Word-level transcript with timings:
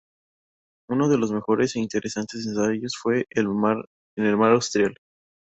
Uno 0.89 1.09
de 1.09 1.17
sus 1.17 1.31
mejores 1.31 1.75
e 1.75 1.79
interesantes 1.79 2.47
ensayos 2.47 2.93
fue 2.99 3.27
"En 3.35 3.45
el 3.45 3.49
mar 4.37 4.51
Austral". 4.51 4.95